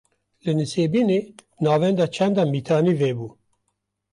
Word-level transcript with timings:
Li 0.43 0.51
Nisêbînê, 0.57 1.19
Navenda 1.63 2.05
Çanda 2.15 2.43
Mîtanî 2.53 2.93
vebû 3.01 3.27